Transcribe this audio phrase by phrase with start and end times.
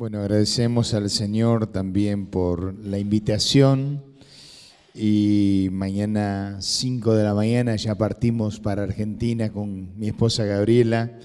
[0.00, 4.02] Bueno, agradecemos al Señor también por la invitación
[4.94, 11.18] y mañana 5 de la mañana ya partimos para Argentina con mi esposa Gabriela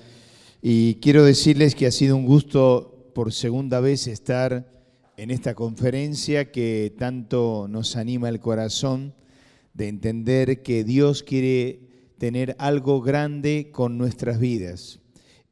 [0.62, 4.70] y quiero decirles que ha sido un gusto por segunda vez estar
[5.16, 9.14] en esta conferencia que tanto nos anima el corazón
[9.74, 11.80] de entender que Dios quiere
[12.18, 15.00] tener algo grande con nuestras vidas.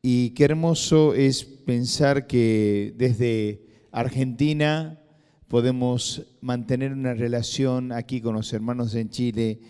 [0.06, 5.00] Y qué hermoso es pensar que desde Argentina
[5.48, 9.62] podemos mantener una relación aquí con los hermanos en Chile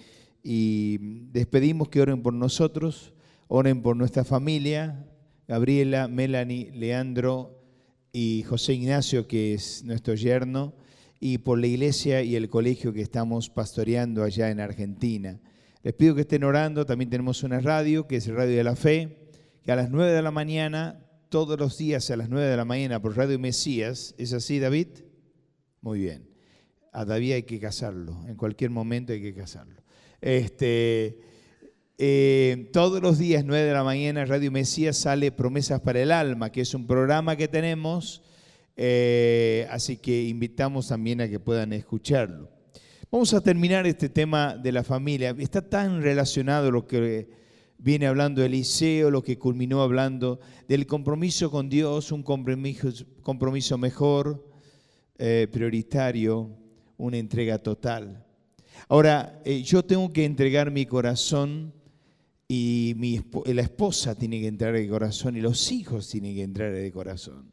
[0.42, 0.98] y
[1.32, 3.14] despedimos que oren por nosotros,
[3.48, 5.06] oren por nuestra familia,
[5.48, 7.62] Gabriela, Melanie, Leandro
[8.12, 10.74] y José Ignacio, que es nuestro yerno,
[11.20, 15.40] y por la iglesia y el colegio que estamos pastoreando allá en Argentina.
[15.84, 19.23] Les pido que estén orando, también tenemos una radio, que es Radio de la Fe,
[19.64, 21.00] que a las 9 de la mañana,
[21.30, 24.88] todos los días a las 9 de la mañana por Radio Mesías, ¿es así David?
[25.82, 26.28] Muy bien.
[26.92, 29.82] A David hay que casarlo, en cualquier momento hay que casarlo.
[30.20, 31.18] Este,
[31.98, 36.52] eh, todos los días, 9 de la mañana, Radio Mesías sale Promesas para el Alma,
[36.52, 38.22] que es un programa que tenemos,
[38.76, 42.52] eh, así que invitamos también a que puedan escucharlo.
[43.10, 45.36] Vamos a terminar este tema de la familia.
[45.38, 47.43] Está tan relacionado lo que
[47.84, 50.40] viene hablando Eliseo, lo que culminó hablando
[50.70, 54.50] del compromiso con Dios, un compromiso, mejor,
[55.18, 56.50] eh, prioritario,
[56.96, 58.26] una entrega total.
[58.88, 61.74] Ahora, eh, yo tengo que entregar mi corazón
[62.48, 62.96] y
[63.46, 66.86] la esposa tiene que entrar en el corazón y los hijos tienen que entrar en
[66.86, 67.52] el corazón.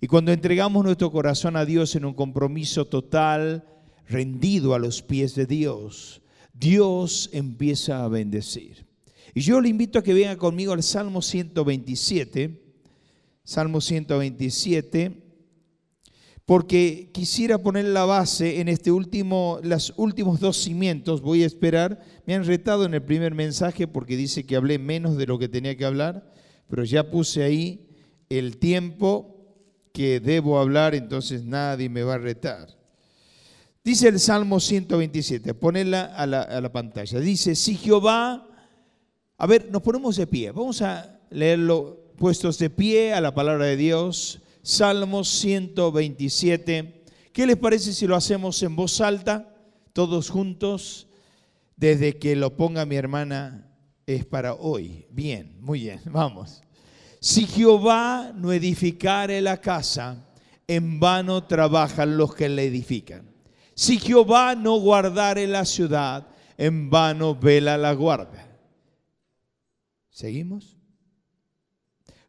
[0.00, 3.64] Y cuando entregamos nuestro corazón a Dios en un compromiso total,
[4.06, 6.20] rendido a los pies de Dios,
[6.52, 8.93] Dios empieza a bendecir.
[9.36, 12.62] Y yo le invito a que venga conmigo al Salmo 127,
[13.42, 15.24] Salmo 127,
[16.46, 21.20] porque quisiera poner la base en este último, los últimos dos cimientos.
[21.20, 22.00] Voy a esperar.
[22.26, 25.48] Me han retado en el primer mensaje porque dice que hablé menos de lo que
[25.48, 26.32] tenía que hablar,
[26.68, 27.88] pero ya puse ahí
[28.28, 29.34] el tiempo
[29.92, 32.68] que debo hablar, entonces nadie me va a retar.
[33.82, 37.18] Dice el Salmo 127, ponela a a la pantalla.
[37.18, 38.53] Dice, si Jehová
[39.36, 40.52] a ver, nos ponemos de pie.
[40.52, 44.40] Vamos a leerlo puestos de pie a la palabra de Dios.
[44.62, 47.04] Salmos 127.
[47.32, 49.52] ¿Qué les parece si lo hacemos en voz alta,
[49.92, 51.08] todos juntos?
[51.76, 53.68] Desde que lo ponga mi hermana
[54.06, 55.06] es para hoy.
[55.10, 56.62] Bien, muy bien, vamos.
[57.20, 60.24] Si Jehová no edificare la casa,
[60.68, 63.28] en vano trabajan los que la edifican.
[63.74, 68.43] Si Jehová no guardare la ciudad, en vano vela la guardia.
[70.14, 70.76] ¿Seguimos?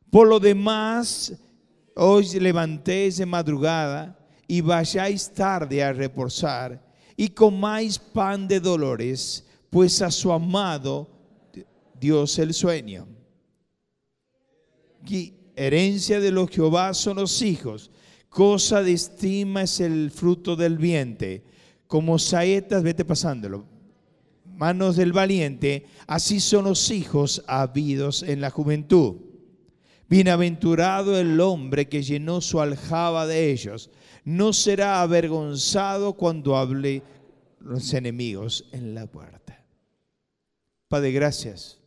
[0.09, 1.31] Por lo demás,
[1.95, 6.83] hoy levantéis de madrugada y vayáis tarde a reposar
[7.15, 11.07] y comáis pan de dolores, pues a su amado
[11.99, 13.07] Dios el sueño.
[15.07, 17.91] Y herencia de los Jehová son los hijos,
[18.29, 21.43] cosa de estima es el fruto del vientre.
[21.85, 23.74] Como saetas, vete pasándolo,
[24.57, 29.17] manos del valiente, así son los hijos habidos en la juventud.
[30.07, 33.89] Bienaventurado el hombre que llenó su aljaba de ellos,
[34.23, 37.03] no será avergonzado cuando hable
[37.59, 39.63] los enemigos en la puerta.
[40.87, 41.79] Padre, gracias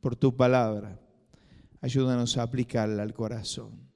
[0.00, 1.00] por tu palabra.
[1.80, 3.90] Ayúdanos a aplicarla al corazón.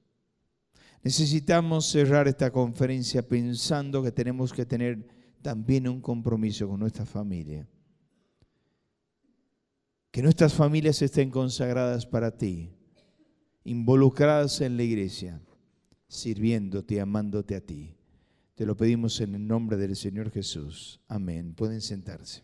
[1.03, 5.07] Necesitamos cerrar esta conferencia pensando que tenemos que tener
[5.43, 7.67] también un compromiso con nuestra familia.
[10.15, 12.69] Que nuestras familias estén consagradas para ti,
[13.65, 15.41] involucradas en la iglesia,
[16.07, 17.97] sirviéndote, amándote a ti.
[18.53, 21.01] Te lo pedimos en el nombre del Señor Jesús.
[21.09, 21.53] Amén.
[21.53, 22.43] Pueden sentarse.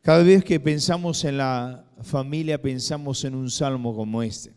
[0.00, 4.52] Cada vez que pensamos en la familia, pensamos en un salmo como este.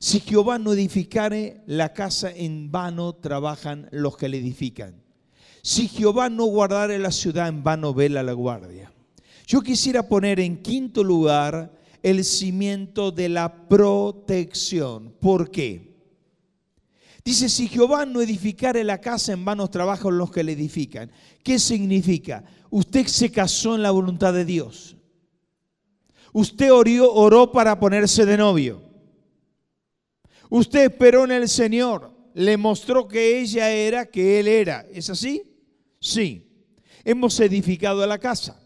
[0.00, 5.07] Si Jehová no edificare la casa, en vano trabajan los que le edifican.
[5.68, 8.90] Si Jehová no guardare la ciudad, en vano vela la guardia.
[9.46, 15.12] Yo quisiera poner en quinto lugar el cimiento de la protección.
[15.20, 15.94] ¿Por qué?
[17.22, 21.12] Dice, si Jehová no edificare la casa, en vano trabajan los que le edifican.
[21.42, 22.44] ¿Qué significa?
[22.70, 24.96] Usted se casó en la voluntad de Dios.
[26.32, 28.82] Usted oró, oró para ponerse de novio.
[30.48, 32.10] Usted esperó en el Señor.
[32.32, 34.86] Le mostró que ella era, que él era.
[34.90, 35.47] ¿Es así?
[36.00, 36.66] Sí,
[37.04, 38.60] hemos edificado la casa.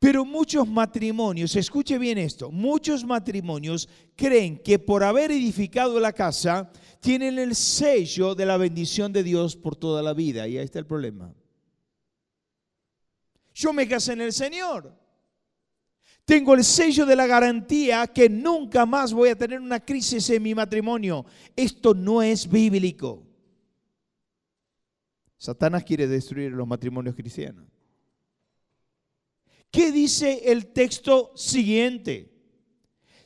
[0.00, 3.86] Pero muchos matrimonios, escuche bien esto, muchos matrimonios
[4.16, 9.56] creen que por haber edificado la casa tienen el sello de la bendición de Dios
[9.56, 10.48] por toda la vida.
[10.48, 11.34] Y ahí está el problema.
[13.52, 14.98] Yo me casé en el Señor.
[16.24, 20.42] Tengo el sello de la garantía que nunca más voy a tener una crisis en
[20.42, 21.26] mi matrimonio.
[21.54, 23.29] Esto no es bíblico.
[25.40, 27.64] Satanás quiere destruir los matrimonios cristianos.
[29.70, 32.30] ¿Qué dice el texto siguiente?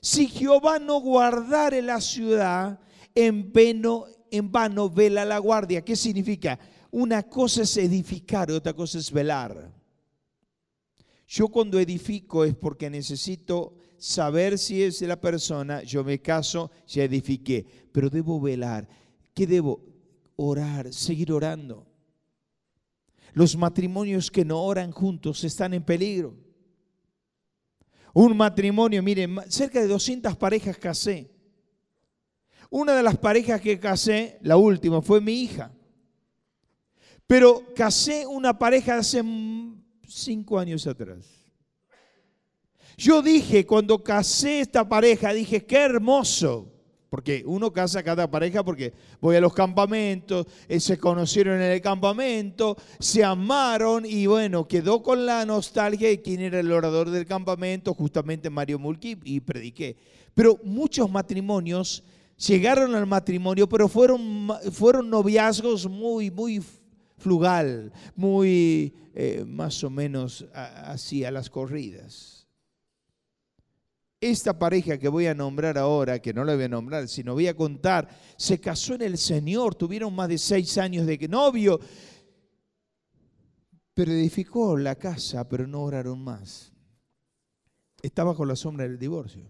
[0.00, 2.78] Si Jehová no guardare la ciudad,
[3.16, 4.52] en vano, en
[4.94, 5.84] vela la guardia.
[5.84, 6.56] ¿Qué significa?
[6.92, 9.74] Una cosa es edificar otra cosa es velar.
[11.26, 17.02] Yo cuando edifico es porque necesito saber si es la persona, yo me caso, ya
[17.02, 18.86] edifiqué, pero debo velar.
[19.34, 19.84] ¿Qué debo?
[20.36, 21.88] Orar, seguir orando.
[23.34, 26.36] Los matrimonios que no oran juntos están en peligro.
[28.12, 31.30] Un matrimonio, miren, cerca de 200 parejas casé.
[32.70, 35.72] Una de las parejas que casé, la última, fue mi hija.
[37.26, 39.22] Pero casé una pareja hace
[40.06, 41.26] cinco años atrás.
[42.96, 46.73] Yo dije, cuando casé esta pareja, dije, qué hermoso.
[47.14, 51.80] Porque uno casa cada pareja porque voy a los campamentos, eh, se conocieron en el
[51.80, 57.24] campamento, se amaron y bueno, quedó con la nostalgia de quién era el orador del
[57.24, 59.96] campamento, justamente Mario Mulki, y prediqué.
[60.34, 62.02] Pero muchos matrimonios
[62.36, 66.60] llegaron al matrimonio, pero fueron, fueron noviazgos muy, muy
[67.18, 72.33] flugal, muy eh, más o menos así a las corridas.
[74.24, 77.46] Esta pareja que voy a nombrar ahora, que no la voy a nombrar, sino voy
[77.46, 81.78] a contar, se casó en el Señor, tuvieron más de seis años de novio,
[83.92, 86.72] pero edificó la casa, pero no oraron más.
[88.00, 89.46] Estaba con la sombra del divorcio.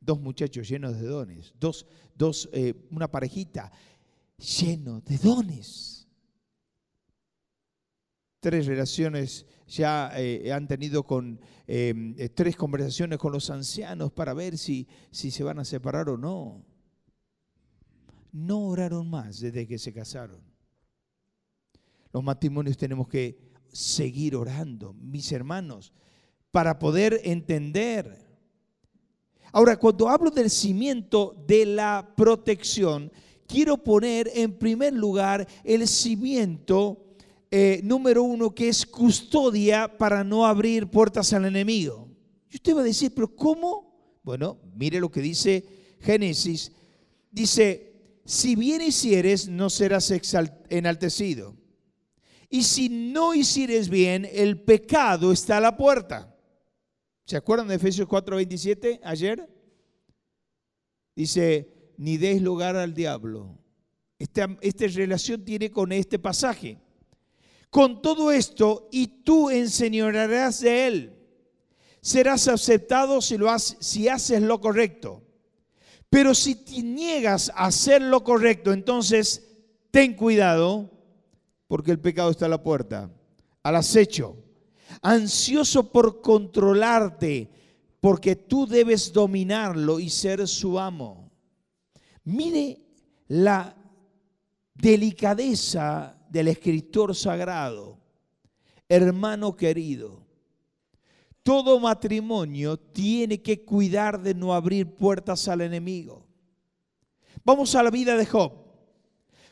[0.00, 1.84] Dos muchachos llenos de dones, dos,
[2.14, 3.70] dos eh, una parejita
[4.38, 5.93] lleno de dones.
[8.44, 14.34] Tres relaciones ya eh, han tenido con em, eh, tres conversaciones con los ancianos para
[14.34, 16.62] ver si, si se van a separar o no.
[18.32, 20.42] No oraron más desde que se casaron.
[22.12, 23.38] Los matrimonios tenemos que
[23.72, 25.94] seguir orando, mis hermanos,
[26.50, 28.28] para poder entender.
[29.52, 33.10] Ahora, cuando hablo del cimiento de la protección,
[33.46, 37.03] quiero poner en primer lugar el cimiento
[37.56, 42.08] eh, número uno, que es custodia para no abrir puertas al enemigo.
[42.50, 44.18] Y usted va a decir, pero ¿cómo?
[44.24, 45.64] Bueno, mire lo que dice
[46.00, 46.72] Génesis.
[47.30, 50.12] Dice, si bien hicieres, no serás
[50.68, 51.56] enaltecido.
[52.50, 56.36] Y si no hicieres bien, el pecado está a la puerta.
[57.24, 59.48] ¿Se acuerdan de Efesios 4:27 ayer?
[61.14, 63.56] Dice, ni des lugar al diablo.
[64.18, 66.80] Esta, esta relación tiene con este pasaje
[67.74, 71.12] con todo esto y tú enseñarás de él.
[72.00, 75.24] Serás aceptado si, lo si haces lo correcto.
[76.08, 79.44] Pero si te niegas a hacer lo correcto, entonces
[79.90, 80.88] ten cuidado
[81.66, 83.10] porque el pecado está a la puerta,
[83.64, 84.36] al acecho,
[85.02, 87.50] ansioso por controlarte,
[88.00, 91.28] porque tú debes dominarlo y ser su amo.
[92.22, 92.78] Mire
[93.26, 93.74] la
[94.74, 97.96] delicadeza del escritor sagrado,
[98.88, 100.26] hermano querido,
[101.44, 106.26] todo matrimonio tiene que cuidar de no abrir puertas al enemigo.
[107.44, 108.52] Vamos a la vida de Job.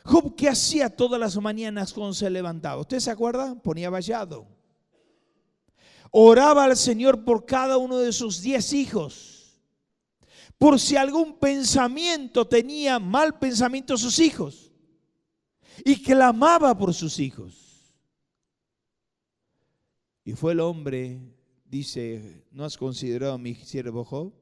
[0.03, 2.81] Job, ¿qué hacía todas las mañanas cuando se levantaba?
[2.81, 3.55] ¿Usted se acuerda?
[3.55, 4.45] Ponía vallado.
[6.11, 9.57] Oraba al Señor por cada uno de sus diez hijos.
[10.57, 14.62] Por si algún pensamiento tenía mal pensamiento sus hijos
[15.83, 17.63] y clamaba por sus hijos.
[20.25, 21.19] Y fue el hombre,
[21.65, 24.33] dice, ¿no has considerado a mi siervo Job?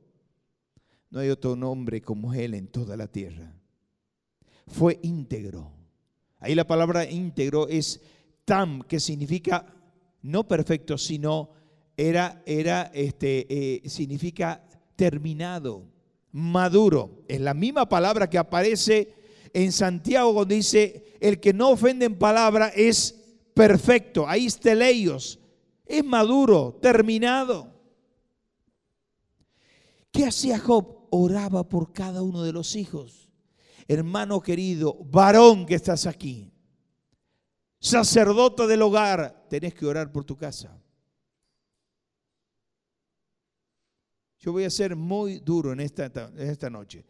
[1.10, 3.54] No hay otro nombre como él en toda la tierra.
[4.68, 5.72] Fue íntegro.
[6.40, 8.02] Ahí la palabra íntegro es
[8.46, 9.76] tam, que significa
[10.22, 11.52] no perfecto, sino
[11.98, 14.64] era, era este, eh, significa
[14.96, 15.88] terminado,
[16.32, 17.24] maduro.
[17.28, 19.21] Es la misma palabra que aparece
[19.54, 23.22] en Santiago dice, el que no ofende en palabra es
[23.54, 25.40] perfecto, ahí está ellos,
[25.86, 27.72] es maduro, terminado.
[30.12, 31.08] ¿Qué hacía Job?
[31.10, 33.30] Oraba por cada uno de los hijos.
[33.88, 36.54] Hermano querido, varón que estás aquí,
[37.80, 40.82] sacerdote del hogar, tenés que orar por tu casa.
[44.40, 47.06] Yo voy a ser muy duro en esta, en esta noche.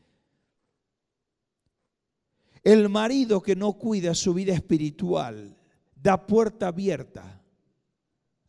[2.64, 5.58] El marido que no cuida su vida espiritual
[5.96, 7.42] da puerta abierta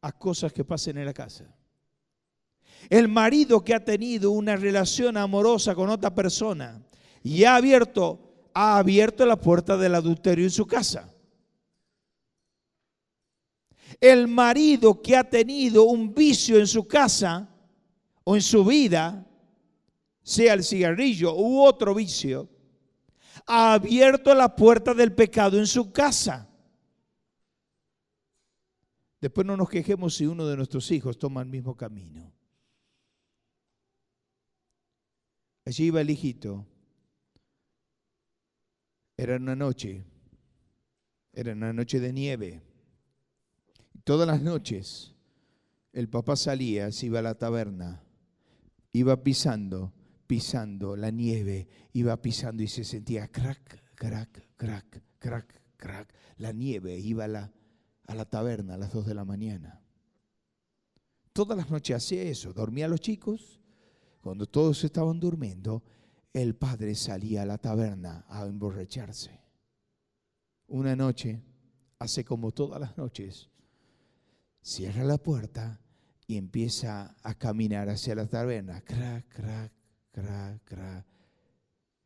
[0.00, 1.46] a cosas que pasen en la casa.
[2.90, 6.82] El marido que ha tenido una relación amorosa con otra persona
[7.22, 11.08] y ha abierto, ha abierto la puerta del adulterio en su casa.
[14.00, 17.48] El marido que ha tenido un vicio en su casa
[18.24, 19.26] o en su vida,
[20.22, 22.48] sea el cigarrillo u otro vicio,
[23.46, 26.48] ha abierto la puerta del pecado en su casa.
[29.20, 32.32] Después no nos quejemos si uno de nuestros hijos toma el mismo camino.
[35.64, 36.66] Allí iba el hijito.
[39.16, 40.04] Era una noche.
[41.32, 42.62] Era una noche de nieve.
[44.04, 45.12] Todas las noches
[45.92, 48.02] el papá salía, se iba a la taberna,
[48.92, 49.92] iba pisando,
[50.32, 56.14] pisando la nieve, iba pisando y se sentía crack, crack, crack, crack, crack.
[56.38, 57.52] La nieve iba a la,
[58.06, 59.82] a la taberna a las dos de la mañana.
[61.34, 63.60] Todas las noches hacía eso, dormía los chicos,
[64.22, 65.82] cuando todos estaban durmiendo,
[66.32, 69.38] el padre salía a la taberna a emborracharse.
[70.66, 71.42] Una noche,
[71.98, 73.50] hace como todas las noches,
[74.62, 75.78] cierra la puerta
[76.26, 78.80] y empieza a caminar hacia la taberna.
[78.80, 79.72] Crack, crack,
[80.12, 81.06] crack, crack.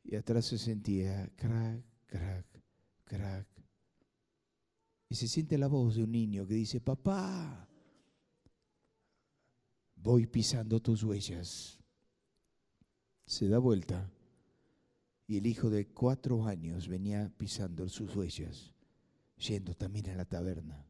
[0.05, 2.47] Y atrás se sentía crack, crack,
[3.05, 3.47] crack.
[5.09, 7.69] Y se siente la voz de un niño que dice, papá,
[9.97, 11.79] voy pisando tus huellas.
[13.27, 14.11] Se da vuelta
[15.27, 18.73] y el hijo de cuatro años venía pisando sus huellas,
[19.37, 20.87] yendo también a la taberna.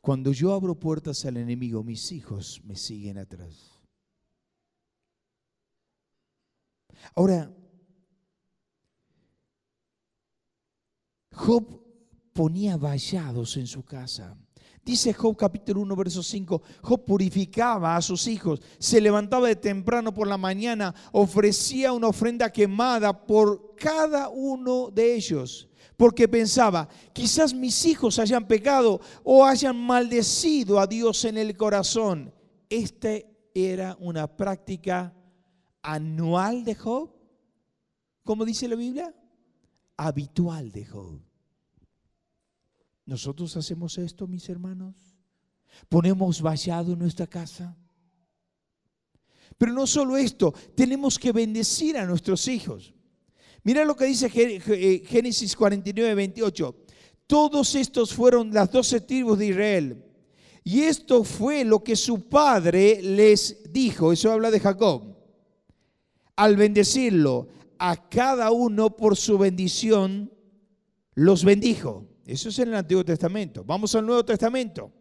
[0.00, 3.77] Cuando yo abro puertas al enemigo, mis hijos me siguen atrás.
[7.14, 7.50] Ahora,
[11.32, 11.82] Job
[12.32, 14.36] ponía vallados en su casa.
[14.84, 20.14] Dice Job capítulo 1, verso 5, Job purificaba a sus hijos, se levantaba de temprano
[20.14, 27.52] por la mañana, ofrecía una ofrenda quemada por cada uno de ellos porque pensaba, quizás
[27.52, 32.32] mis hijos hayan pecado o hayan maldecido a Dios en el corazón.
[32.70, 33.18] Esta
[33.52, 35.12] era una práctica
[35.88, 37.10] anual de Job,
[38.22, 39.14] como dice la Biblia,
[39.96, 41.18] habitual de Job.
[43.06, 44.94] Nosotros hacemos esto, mis hermanos.
[45.88, 47.74] Ponemos vallado en nuestra casa.
[49.56, 52.92] Pero no solo esto, tenemos que bendecir a nuestros hijos.
[53.62, 56.76] Mira lo que dice eh, Génesis 49, 28.
[57.26, 60.04] Todos estos fueron las doce tribus de Israel.
[60.64, 64.12] Y esto fue lo que su padre les dijo.
[64.12, 65.17] Eso habla de Jacob.
[66.38, 67.48] Al bendecirlo
[67.80, 70.32] a cada uno por su bendición,
[71.14, 72.06] los bendijo.
[72.24, 73.64] Eso es en el Antiguo Testamento.
[73.64, 74.92] Vamos al Nuevo Testamento.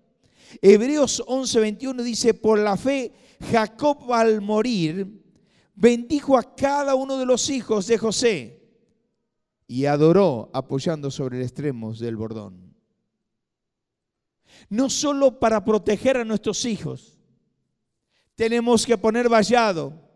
[0.59, 3.13] Hebreos 11, 21 dice, por la fe,
[3.51, 5.23] Jacob al morir,
[5.75, 8.59] bendijo a cada uno de los hijos de José
[9.67, 12.73] y adoró apoyando sobre el extremo del bordón.
[14.69, 17.19] No solo para proteger a nuestros hijos,
[18.33, 20.06] tenemos que poner vallado,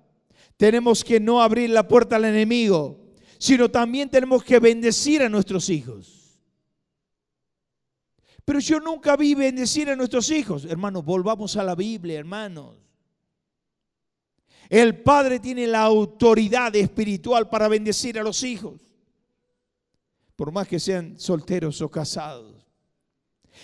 [0.61, 2.99] tenemos que no abrir la puerta al enemigo,
[3.39, 6.39] sino también tenemos que bendecir a nuestros hijos.
[8.45, 10.65] Pero yo nunca vi bendecir a nuestros hijos.
[10.65, 12.75] Hermanos, volvamos a la Biblia, hermanos.
[14.69, 18.79] El padre tiene la autoridad espiritual para bendecir a los hijos,
[20.35, 22.53] por más que sean solteros o casados.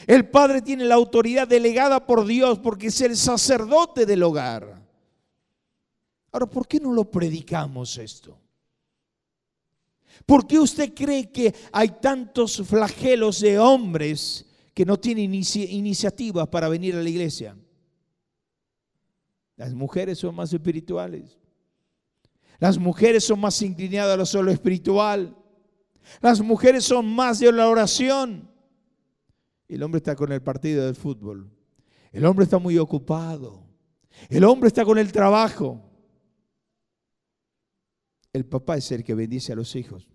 [0.08, 4.77] El padre tiene la autoridad delegada por Dios porque es el sacerdote del hogar.
[6.38, 8.40] Ahora, ¿por qué no lo predicamos esto?
[10.24, 16.70] ¿Por qué usted cree que hay tantos flagelos de hombres que no tienen iniciativas para
[16.70, 17.58] venir a la iglesia?
[19.56, 21.40] Las mujeres son más espirituales.
[22.60, 25.36] Las mujeres son más inclinadas a lo solo espiritual.
[26.22, 28.48] Las mujeres son más de la oración.
[29.68, 31.50] El hombre está con el partido del fútbol.
[32.12, 33.64] El hombre está muy ocupado.
[34.30, 35.87] El hombre está con el trabajo.
[38.38, 40.08] El papá es el que bendice a los hijos.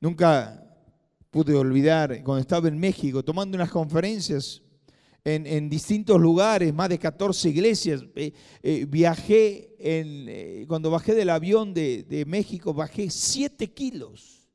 [0.00, 0.64] Nunca
[1.28, 4.62] pude olvidar cuando estaba en México tomando unas conferencias
[5.24, 8.04] en, distintos lugares, más de 14 iglesias.
[8.14, 14.48] Eh, eh, viajé, en, eh, cuando bajé del avión de, México, bajé 7 kilos,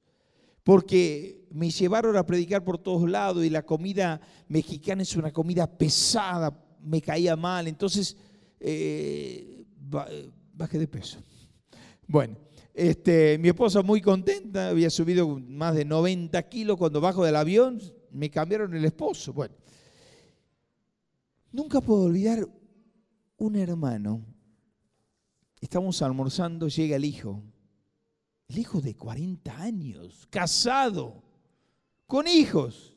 [0.63, 5.67] porque me llevaron a predicar por todos lados y la comida mexicana es una comida
[5.67, 8.15] pesada, me caía mal, entonces
[10.55, 11.19] bajé de peso.
[12.13, 12.37] Bueno,
[12.75, 17.81] este, mi esposa muy contenta, había subido más de 90 kilos cuando bajo del avión,
[18.11, 19.33] me cambiaron el esposo.
[19.33, 19.55] Bueno,
[21.51, 22.47] nunca puedo olvidar
[23.37, 24.23] un hermano.
[25.59, 27.41] Estamos almorzando, llega el hijo,
[28.47, 31.23] el hijo de 40 años, casado,
[32.05, 32.95] con hijos.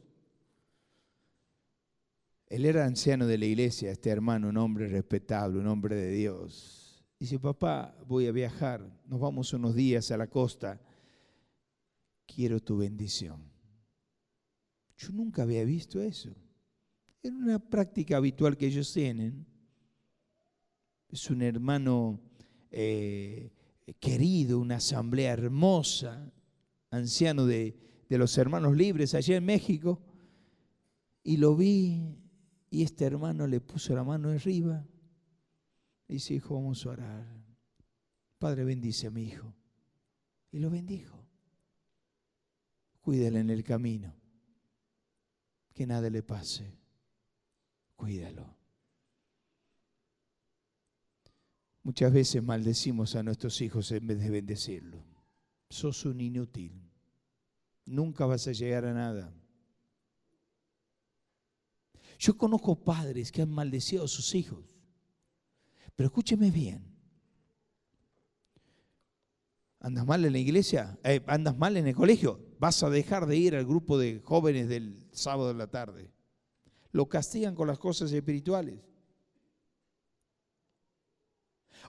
[2.48, 6.85] Él era anciano de la iglesia, este hermano, un hombre respetable, un hombre de Dios.
[7.18, 10.80] Dice, papá, voy a viajar, nos vamos unos días a la costa,
[12.26, 13.50] quiero tu bendición.
[14.98, 16.30] Yo nunca había visto eso.
[17.22, 19.46] Era una práctica habitual que ellos tienen.
[21.08, 22.20] Es un hermano
[22.70, 23.50] eh,
[23.98, 26.30] querido, una asamblea hermosa,
[26.90, 27.76] anciano de,
[28.10, 30.02] de los hermanos libres allá en México.
[31.22, 32.18] Y lo vi
[32.70, 34.86] y este hermano le puso la mano arriba
[36.14, 37.26] dice, hijo, vamos a orar.
[38.38, 39.54] Padre, bendice a mi hijo.
[40.52, 41.26] Y lo bendijo.
[43.00, 44.14] Cuídale en el camino.
[45.74, 46.78] Que nada le pase.
[47.94, 48.56] Cuídalo.
[51.82, 55.04] Muchas veces maldecimos a nuestros hijos en vez de bendecirlo.
[55.70, 56.72] Sos un inútil.
[57.84, 59.32] Nunca vas a llegar a nada.
[62.18, 64.75] Yo conozco padres que han maldecido a sus hijos.
[65.96, 66.84] Pero escúcheme bien.
[69.80, 70.98] ¿Andas mal en la iglesia?
[71.02, 72.40] Eh, ¿Andas mal en el colegio?
[72.58, 76.10] Vas a dejar de ir al grupo de jóvenes del sábado de la tarde.
[76.92, 78.80] Lo castigan con las cosas espirituales.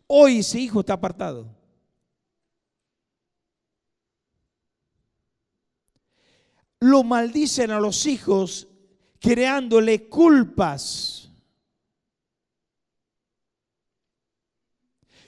[0.06, 1.54] Hoy ese hijo está apartado.
[6.80, 8.68] Lo maldicen a los hijos
[9.20, 11.17] creándole culpas.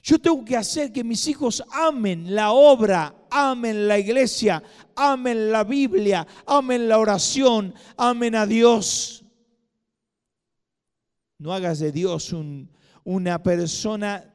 [0.01, 4.63] Yo tengo que hacer que mis hijos amen la obra, amen la iglesia,
[4.95, 9.25] amen la Biblia, amen la oración, amen a Dios.
[11.37, 12.33] No hagas de Dios
[13.03, 14.33] una persona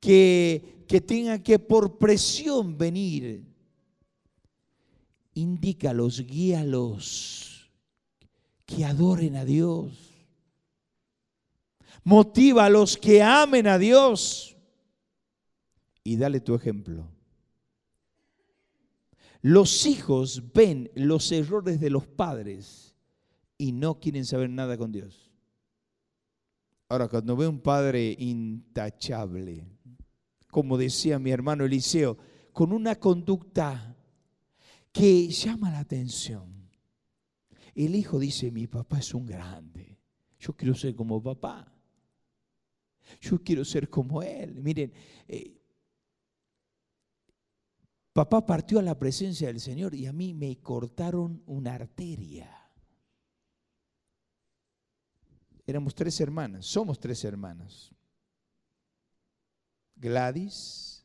[0.00, 3.44] que, que tenga que por presión venir.
[5.34, 7.70] Indícalos, guíalos
[8.64, 9.92] que adoren a Dios.
[12.04, 14.55] Motiva a los que amen a Dios
[16.06, 17.10] y dale tu ejemplo.
[19.42, 22.94] Los hijos ven los errores de los padres
[23.58, 25.32] y no quieren saber nada con Dios.
[26.88, 29.66] Ahora, cuando ve un padre intachable,
[30.48, 32.16] como decía mi hermano Eliseo,
[32.52, 33.96] con una conducta
[34.92, 36.70] que llama la atención,
[37.74, 39.98] el hijo dice, mi papá es un grande.
[40.38, 41.72] Yo quiero ser como papá.
[43.20, 44.62] Yo quiero ser como él.
[44.62, 44.92] Miren,
[45.26, 45.56] eh,
[48.16, 52.50] papá partió a la presencia del Señor y a mí me cortaron una arteria.
[55.66, 57.92] Éramos tres hermanas, somos tres hermanas.
[59.96, 61.04] Gladys,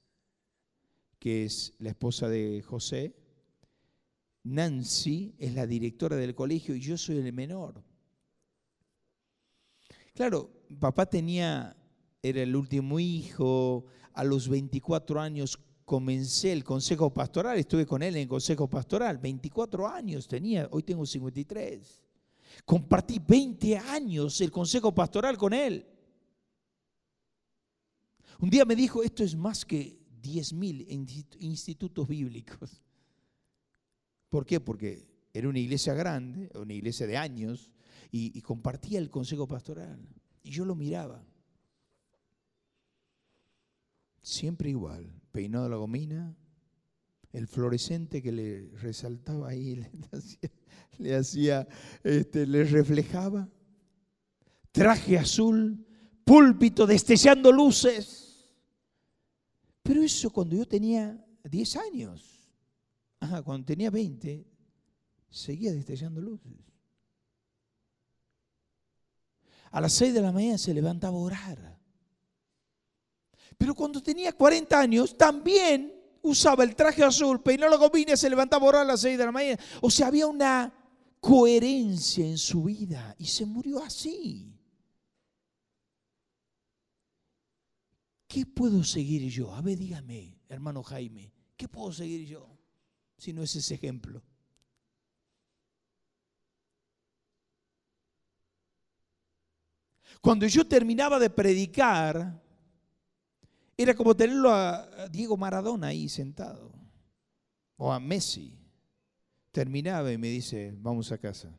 [1.19, 3.13] que es la esposa de José,
[4.43, 7.83] Nancy es la directora del colegio y yo soy el menor.
[10.13, 11.75] Claro, papá tenía,
[12.23, 15.59] era el último hijo, a los 24 años
[15.91, 20.83] comencé el consejo pastoral, estuve con él en el consejo pastoral, 24 años tenía, hoy
[20.83, 22.01] tengo 53.
[22.63, 25.85] Compartí 20 años el consejo pastoral con él.
[28.39, 32.81] Un día me dijo, esto es más que 10.000 institutos bíblicos.
[34.29, 34.61] ¿Por qué?
[34.61, 37.73] Porque era una iglesia grande, una iglesia de años,
[38.13, 39.99] y, compartía el consejo pastoral.
[40.41, 41.21] Y yo lo miraba.
[44.21, 46.35] Siempre igual, peinado la gomina,
[47.31, 49.85] el fluorescente que le resaltaba ahí,
[50.97, 51.67] le hacía,
[52.03, 53.49] este, le reflejaba,
[54.71, 55.85] traje azul,
[56.23, 58.49] púlpito destellando luces.
[59.83, 62.31] Pero eso cuando yo tenía 10 años
[63.43, 64.45] cuando tenía 20,
[65.29, 66.53] seguía destellando luces.
[69.71, 71.80] A las 6 de la mañana se levantaba a orar.
[73.61, 75.93] Pero cuando tenía 40 años, también
[76.23, 79.23] usaba el traje azul, peinó la gomina se levantaba a orar a las 6 de
[79.23, 79.61] la mañana.
[79.81, 80.73] O sea, había una
[81.19, 84.51] coherencia en su vida y se murió así.
[88.27, 89.53] ¿Qué puedo seguir yo?
[89.53, 92.49] A ver, dígame, hermano Jaime, ¿qué puedo seguir yo?
[93.15, 94.23] si no es ese ejemplo?
[100.19, 102.40] Cuando yo terminaba de predicar,
[103.81, 106.71] era como tenerlo a Diego Maradona ahí sentado,
[107.77, 108.57] o a Messi.
[109.51, 111.57] Terminaba y me dice, vamos a casa.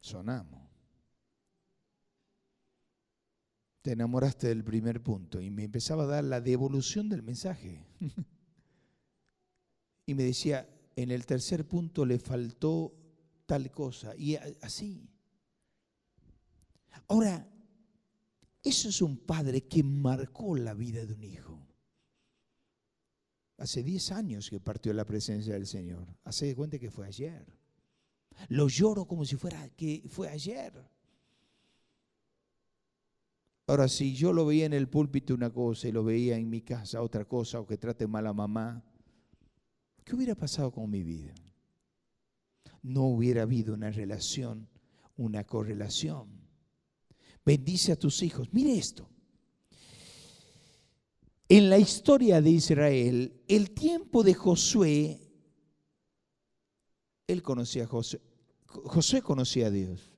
[0.00, 0.62] Sonamos.
[3.82, 7.84] Te enamoraste del primer punto y me empezaba a dar la devolución del mensaje.
[10.06, 12.94] y me decía, en el tercer punto le faltó
[13.46, 14.14] tal cosa.
[14.16, 15.06] Y así.
[17.08, 17.46] Ahora,
[18.64, 21.68] eso es un padre que marcó la vida de un hijo.
[23.58, 26.08] Hace 10 años que partió la presencia del Señor.
[26.24, 27.46] Hace de cuenta que fue ayer.
[28.48, 30.72] Lo lloro como si fuera que fue ayer.
[33.66, 36.62] Ahora, si yo lo veía en el púlpito una cosa y lo veía en mi
[36.62, 38.82] casa otra cosa, o que trate mal a mamá,
[40.04, 41.32] ¿qué hubiera pasado con mi vida?
[42.82, 44.68] No hubiera habido una relación,
[45.16, 46.43] una correlación.
[47.44, 48.48] Bendice a tus hijos.
[48.52, 49.08] Mire esto.
[51.48, 55.20] En la historia de Israel, el tiempo de Josué,
[57.26, 58.20] él conocía a Josué,
[58.66, 60.10] Josué conocía a Dios.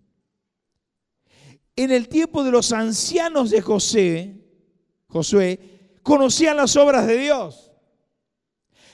[1.75, 4.41] En el tiempo de los ancianos de José,
[5.09, 7.73] Josué, conocían las obras de Dios.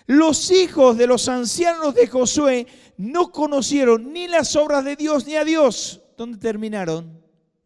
[0.07, 2.66] Los hijos de los ancianos de Josué
[2.97, 6.03] no conocieron ni las obras de Dios ni a Dios.
[6.16, 7.22] ¿Dónde terminaron?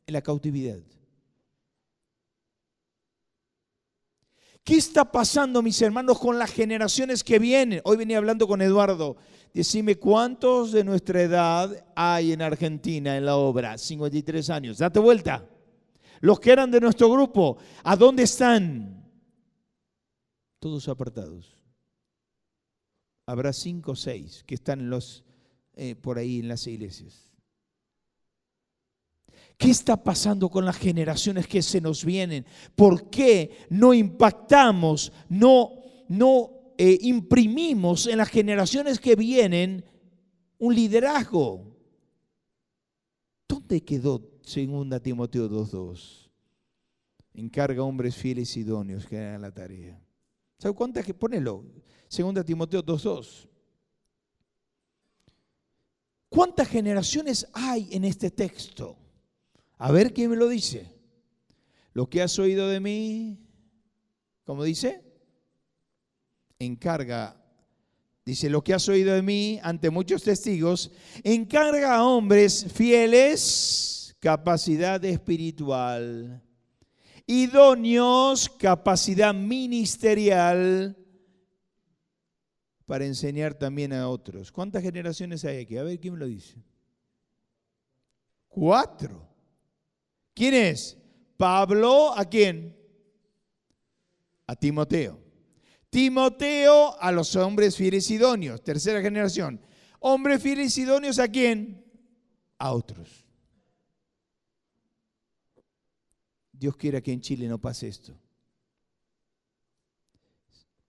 [0.07, 0.79] En la cautividad.
[4.66, 7.81] ¿Qué está pasando, mis hermanos, con las generaciones que vienen?
[7.85, 9.16] Hoy venía hablando con Eduardo.
[9.55, 13.79] Decime cuántos de nuestra edad hay en Argentina en la obra.
[13.79, 14.79] 53 años.
[14.79, 15.49] Date vuelta.
[16.21, 19.09] Los que eran de nuestro grupo, ¿a dónde están?
[20.59, 21.57] Todos apartados.
[23.27, 25.25] Habrá cinco o seis que están los,
[25.75, 27.26] eh, por ahí en las iglesias.
[29.57, 32.45] ¿Qué está pasando con las generaciones que se nos vienen?
[32.75, 35.73] ¿Por qué no impactamos, no,
[36.09, 39.83] no eh, imprimimos en las generaciones que vienen
[40.59, 41.75] un liderazgo?
[43.49, 46.29] ¿Dónde quedó 2 Timoteo 2.2?
[47.33, 49.99] Encarga hombres fieles y idóneos que hagan la tarea.
[50.59, 51.64] ¿Sabe cuántas que ponelo?
[52.14, 53.49] 2 Timoteo 2.2.
[56.29, 58.99] ¿Cuántas generaciones hay en este texto?
[59.79, 60.93] A ver quién me lo dice.
[61.93, 63.39] Lo que has oído de mí,
[64.45, 65.03] ¿cómo dice?
[66.59, 67.43] Encarga,
[68.25, 70.91] dice, lo que has oído de mí ante muchos testigos,
[71.23, 76.43] encarga a hombres fieles capacidad espiritual,
[77.27, 80.97] idóneos capacidad ministerial
[82.87, 84.53] para enseñar también a otros.
[84.53, 85.77] ¿Cuántas generaciones hay aquí?
[85.77, 86.62] A ver quién me lo dice.
[88.49, 89.26] Cuatro.
[90.37, 90.99] ¿Quién es?
[91.38, 92.77] Pablo, ¿a quién?
[94.46, 95.18] A Timoteo.
[95.88, 99.59] Timoteo a los hombres fieles idóneos, tercera generación.
[99.99, 101.83] Hombres fieles idóneos a quién?
[102.59, 103.25] A otros.
[106.53, 108.14] Dios quiera que en Chile no pase esto.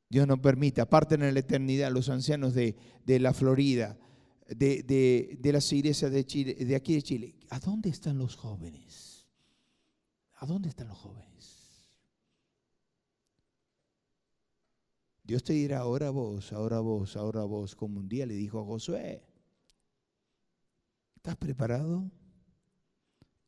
[0.09, 3.97] Dios no permita, aparten en la eternidad los ancianos de, la Florida,
[4.49, 7.35] de, de, las iglesias de, Chile, de aquí de Chile.
[7.49, 9.06] ¿A dónde están los jóvenes?
[10.37, 11.89] ¿A dónde están los jóvenes?
[15.23, 18.65] Dios te dirá, ahora vos, ahora vos, ahora vos, como un día le dijo a
[18.65, 19.23] Josué.
[21.15, 22.09] ¿Estás preparado?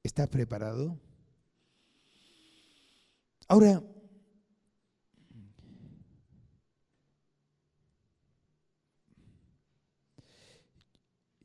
[0.04, 1.00] ¿Estás preparado?
[3.48, 3.84] Ahora,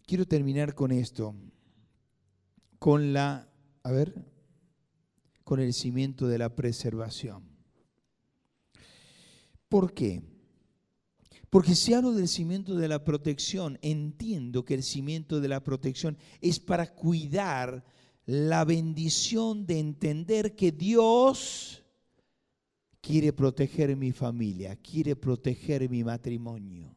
[0.06, 1.34] quiero terminar con esto,
[2.78, 3.48] con la,
[3.82, 4.33] a ver,
[5.44, 7.44] con el cimiento de la preservación.
[9.68, 10.22] ¿Por qué?
[11.50, 16.18] Porque si hablo del cimiento de la protección, entiendo que el cimiento de la protección
[16.40, 17.84] es para cuidar
[18.26, 21.84] la bendición de entender que Dios
[23.00, 26.96] quiere proteger mi familia, quiere proteger mi matrimonio.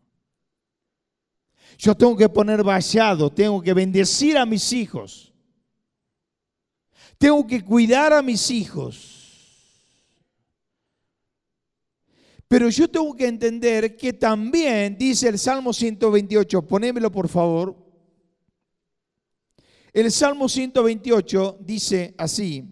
[1.78, 5.27] Yo tengo que poner vallado, tengo que bendecir a mis hijos.
[7.18, 9.18] Tengo que cuidar a mis hijos.
[12.48, 17.76] Pero yo tengo que entender que también dice el Salmo 128, ponémelo por favor.
[19.92, 22.64] El Salmo 128 dice así.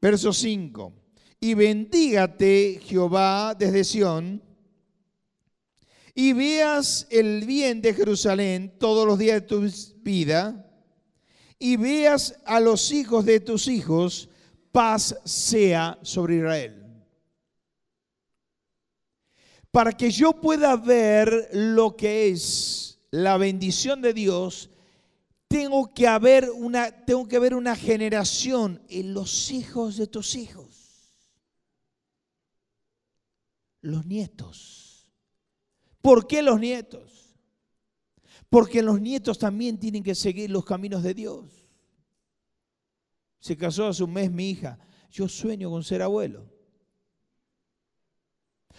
[0.00, 0.92] Verso 5.
[1.40, 4.45] Y bendígate Jehová desde Sión
[6.18, 10.66] y veas el bien de Jerusalén todos los días de tu vida,
[11.58, 14.30] y veas a los hijos de tus hijos,
[14.72, 16.82] paz sea sobre Israel.
[19.70, 24.70] Para que yo pueda ver lo que es la bendición de Dios,
[25.48, 31.20] tengo que haber una, tengo que ver una generación en los hijos de tus hijos,
[33.82, 34.85] los nietos.
[36.06, 37.36] ¿Por qué los nietos?
[38.48, 41.68] Porque los nietos también tienen que seguir los caminos de Dios.
[43.40, 44.78] Se casó hace un mes mi hija.
[45.10, 46.48] Yo sueño con ser abuelo.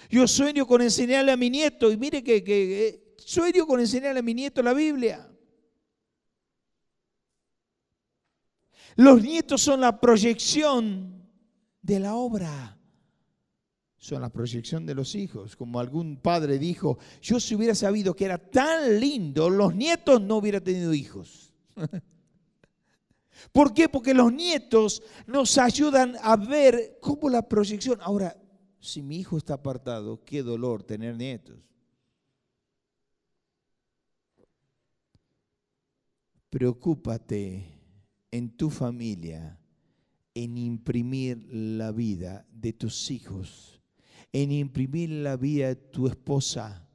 [0.09, 4.23] Yo sueño con enseñarle a mi nieto, y mire que, que sueño con enseñarle a
[4.23, 5.29] mi nieto la Biblia.
[8.95, 11.29] Los nietos son la proyección
[11.81, 12.76] de la obra.
[14.07, 15.57] Son la proyección de los hijos.
[15.57, 20.37] Como algún padre dijo, yo si hubiera sabido que era tan lindo, los nietos no
[20.37, 21.51] hubiera tenido hijos.
[23.51, 23.89] ¿Por qué?
[23.89, 27.99] Porque los nietos nos ayudan a ver cómo la proyección.
[28.01, 28.41] Ahora,
[28.79, 31.59] si mi hijo está apartado, qué dolor tener nietos.
[36.49, 37.65] Preocúpate
[38.31, 39.59] en tu familia
[40.33, 43.76] en imprimir la vida de tus hijos,
[44.41, 46.87] en imprimir la vida de tu esposa.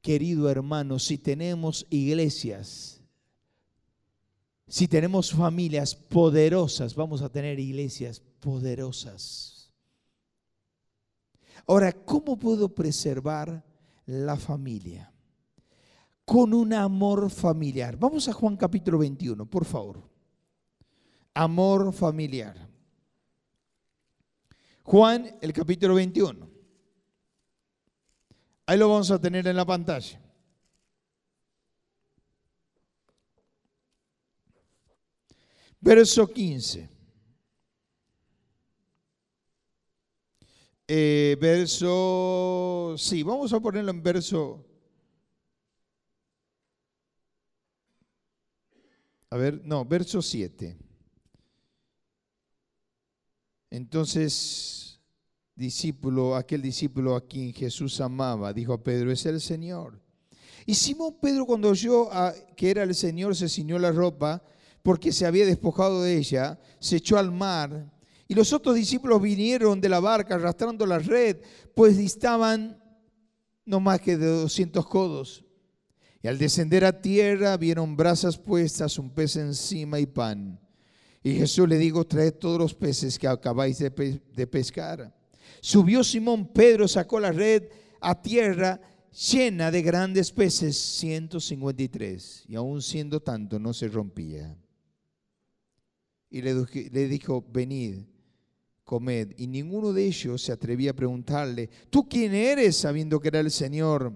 [0.00, 3.00] Querido hermano, si tenemos iglesias,
[4.68, 9.72] si tenemos familias poderosas, vamos a tener iglesias poderosas.
[11.66, 13.64] Ahora, ¿cómo puedo preservar
[14.06, 15.12] la familia?
[16.24, 17.96] Con un amor familiar.
[17.96, 20.16] Vamos a Juan capítulo 21, por favor
[21.36, 22.66] amor familiar.
[24.84, 26.55] Juan, el capítulo 21.
[28.66, 30.20] Ahí lo vamos a tener en la pantalla.
[35.80, 36.88] Verso 15.
[40.88, 44.64] Eh, verso, sí, vamos a ponerlo en verso.
[49.30, 50.76] A ver, no, verso 7.
[53.70, 54.85] Entonces,
[55.56, 60.00] discípulo, aquel discípulo a quien Jesús amaba, dijo a Pedro, es el Señor.
[60.66, 62.08] Y Simón Pedro cuando oyó
[62.56, 64.42] que era el Señor se ciñó la ropa
[64.82, 67.92] porque se había despojado de ella, se echó al mar.
[68.28, 71.38] Y los otros discípulos vinieron de la barca arrastrando la red,
[71.74, 72.80] pues distaban
[73.64, 75.44] no más que de 200 codos.
[76.22, 80.60] Y al descender a tierra vieron brasas puestas, un pez encima y pan.
[81.22, 83.90] Y Jesús le dijo, traed todos los peces que acabáis de,
[84.46, 85.15] pescar.
[85.60, 87.64] Subió Simón Pedro, sacó la red
[88.00, 88.80] a tierra
[89.30, 94.56] llena de grandes peces, 153, y aún siendo tanto no se rompía.
[96.28, 98.00] Y le, dijo, venid,
[98.84, 99.32] comed.
[99.38, 102.76] Y ninguno de ellos se atrevía a preguntarle, ¿tú quién eres?
[102.76, 104.12] sabiendo que era el Señor.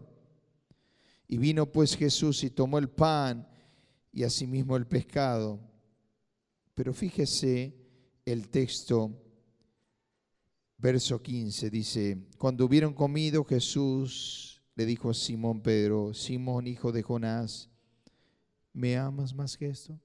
[1.29, 3.49] Y vino pues Jesús y tomó el pan
[4.13, 5.71] y asimismo el pescado
[6.81, 7.75] pero fíjese
[8.25, 9.13] el texto,
[10.81, 17.03] verso 15, dice, cuando hubieron comido Jesús le dijo a Simón Pedro, Simón hijo de
[17.03, 17.69] Jonás,
[18.73, 20.01] ¿me amas más que esto?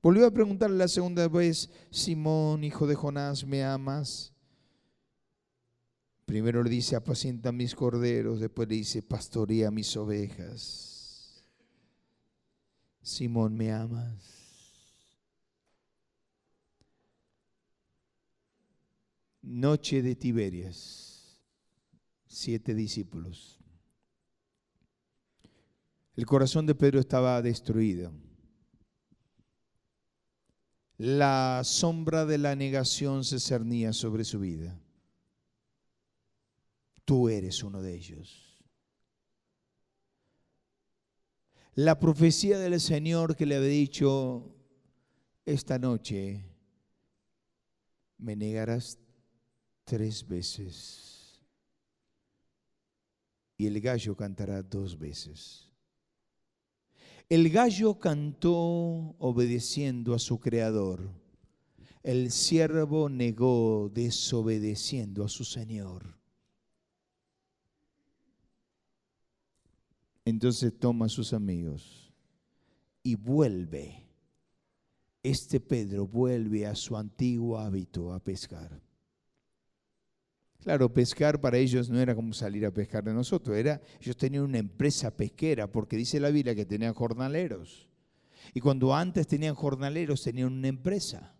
[0.00, 4.32] Volvió a preguntarle la segunda vez, Simón, hijo de Jonás, ¿me amas?
[6.24, 11.44] Primero le dice, apacienta mis corderos, después le dice, pastorea mis ovejas.
[13.02, 14.37] Simón, ¿me amas?
[19.42, 21.40] Noche de Tiberias,
[22.26, 23.58] siete discípulos.
[26.16, 28.12] El corazón de Pedro estaba destruido.
[30.96, 34.80] La sombra de la negación se cernía sobre su vida.
[37.04, 38.48] Tú eres uno de ellos.
[41.78, 44.52] la profecía del Señor que le había dicho,
[45.46, 46.44] esta noche
[48.16, 48.98] me negarás
[49.88, 51.40] tres veces
[53.56, 55.68] y el gallo cantará dos veces.
[57.28, 61.10] El gallo cantó obedeciendo a su creador.
[62.02, 66.16] El siervo negó desobedeciendo a su Señor.
[70.24, 72.12] Entonces toma a sus amigos
[73.02, 74.06] y vuelve.
[75.22, 78.87] Este Pedro vuelve a su antiguo hábito a pescar.
[80.68, 84.42] Claro, pescar para ellos no era como salir a pescar de nosotros, era ellos tenían
[84.42, 87.88] una empresa pesquera, porque dice la Biblia que tenían jornaleros.
[88.52, 91.34] Y cuando antes tenían jornaleros, tenían una empresa.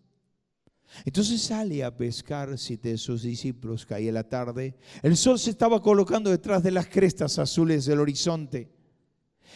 [1.05, 5.79] Entonces sale a pescar siete de sus discípulos, caía la tarde, el sol se estaba
[5.79, 8.78] colocando detrás de las crestas azules del horizonte.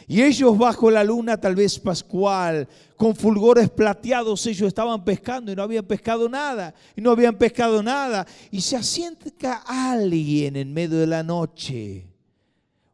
[0.08, 5.56] Y ellos bajo la luna, tal vez pascual, con fulgores plateados, ellos estaban pescando y
[5.56, 8.28] no habían pescado nada, y no habían pescado nada.
[8.52, 12.08] Y se asienta alguien en medio de la noche,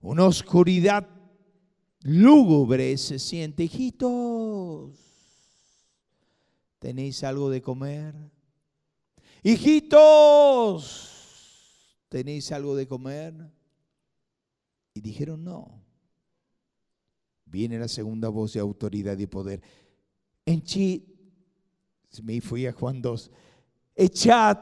[0.02, 1.08] una oscuridad
[2.02, 4.92] lúgubre se siente, hijitos,
[6.80, 8.16] ¿tenéis algo de comer?
[9.44, 11.10] Hijitos,
[12.10, 13.34] ¿tenéis algo de comer?
[14.94, 15.79] Y dijeron no.
[17.50, 19.62] Viene la segunda voz de autoridad y poder.
[20.46, 21.04] En chi,
[22.24, 23.32] me fui a Juan 2,
[23.96, 24.58] echad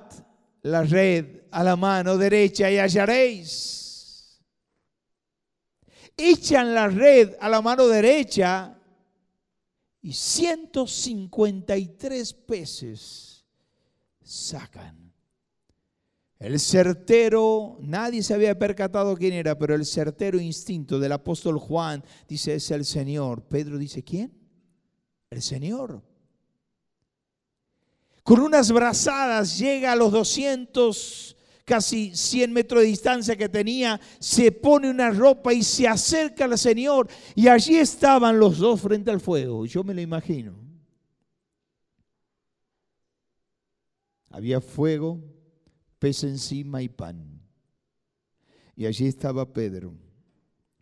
[0.62, 4.40] la red a la mano derecha y hallaréis.
[6.16, 8.76] Echan la red a la mano derecha
[10.02, 13.46] y 153 peces
[14.24, 15.07] sacan.
[16.40, 22.04] El certero, nadie se había percatado quién era, pero el certero instinto del apóstol Juan
[22.28, 23.42] dice, es el Señor.
[23.42, 24.32] Pedro dice, ¿quién?
[25.32, 26.04] El Señor.
[28.22, 34.52] Con unas brazadas llega a los 200, casi 100 metros de distancia que tenía, se
[34.52, 37.08] pone una ropa y se acerca al Señor.
[37.34, 39.66] Y allí estaban los dos frente al fuego.
[39.66, 40.54] Yo me lo imagino.
[44.30, 45.20] Había fuego,
[46.00, 47.42] pez encima y pan.
[48.76, 49.94] Y allí estaba Pedro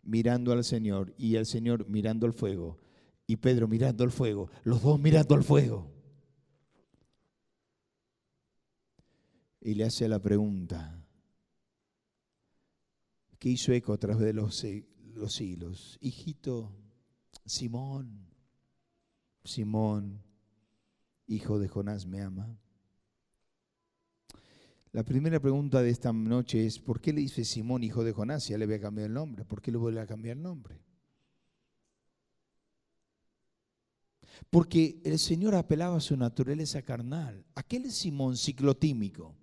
[0.02, 2.78] mirando al Señor y el Señor mirando al fuego
[3.26, 5.90] y Pedro mirando al fuego, los dos mirando al fuego.
[9.60, 11.04] Y le hace la pregunta
[13.38, 14.64] que hizo eco a través de los,
[15.14, 15.98] los siglos.
[16.00, 16.72] Hijito,
[17.44, 18.28] Simón,
[19.44, 20.22] Simón,
[21.26, 22.56] hijo de Jonás, ¿me ama?
[24.96, 28.48] La primera pregunta de esta noche es, ¿por qué le dice Simón, hijo de Jonás?
[28.48, 29.44] Ya le había cambiado el nombre.
[29.44, 30.80] ¿Por qué le vuelve a cambiar el nombre?
[34.48, 37.44] Porque el Señor apelaba a su naturaleza carnal.
[37.54, 39.36] Aquel Simón ciclotímico.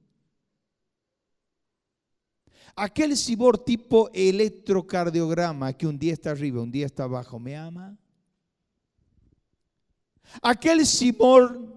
[2.76, 7.96] Aquel Simón tipo electrocardiograma que un día está arriba, un día está abajo, ¿me ama?
[10.42, 11.72] Aquel Simón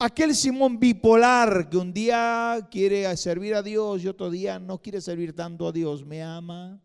[0.00, 5.00] Aquel Simón bipolar que un día quiere servir a Dios y otro día no quiere
[5.00, 6.80] servir tanto a Dios, ¿me ama?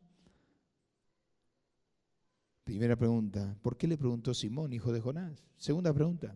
[2.63, 5.43] Primera pregunta, ¿por qué le preguntó Simón, hijo de Jonás?
[5.58, 6.36] Segunda pregunta,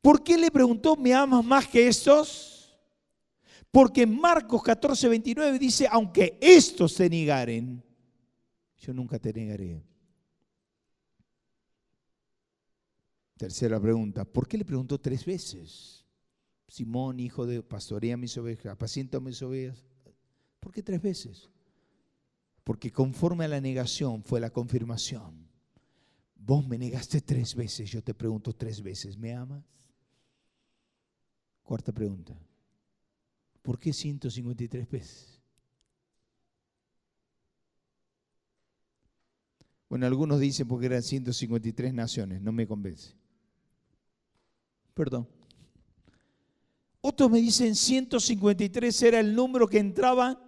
[0.00, 2.78] ¿por qué le preguntó, ¿me amas más que estos?
[3.72, 7.82] Porque Marcos 14, 29 dice, aunque estos se negaren,
[8.78, 9.82] yo nunca te negaré.
[13.42, 16.06] Tercera pregunta, ¿por qué le preguntó tres veces?
[16.68, 19.84] Simón, hijo de pastorea mis ovejas, apacienta mis ovejas.
[20.60, 21.50] ¿Por qué tres veces?
[22.62, 25.48] Porque conforme a la negación fue la confirmación.
[26.36, 29.64] Vos me negaste tres veces, yo te pregunto tres veces, ¿me amas?
[31.64, 32.38] Cuarta pregunta,
[33.60, 35.42] ¿por qué 153 veces?
[39.88, 43.20] Bueno, algunos dicen porque eran 153 naciones, no me convence.
[44.94, 45.28] Perdón.
[47.00, 50.40] Otros me dicen 153 era el número que entraba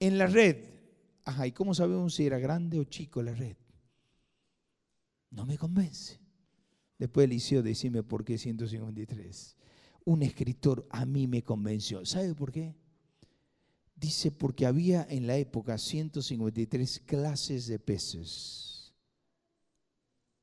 [0.00, 0.56] en la red.
[1.24, 3.56] Ajá, ¿y cómo sabemos si era grande o chico la red?
[5.30, 6.18] No me convence.
[6.98, 9.56] Después Eliseo, decime por qué 153.
[10.06, 12.04] Un escritor a mí me convenció.
[12.06, 12.74] ¿Sabe por qué?
[13.94, 18.94] Dice porque había en la época 153 clases de peces.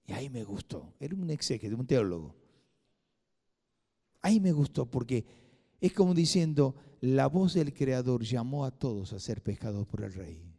[0.06, 0.94] Y ahí me gustó.
[1.00, 2.36] Era un exégete, un teólogo.
[4.26, 5.24] Ahí me gustó porque
[5.80, 10.12] es como diciendo, la voz del Creador llamó a todos a ser pescados por el
[10.14, 10.52] Rey.